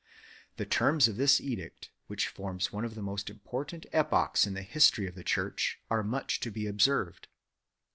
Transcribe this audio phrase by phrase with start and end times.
[0.57, 4.63] The terms of this edict, which forms one of the most important epochs in the
[4.63, 7.27] history of the Church, are much to be observed.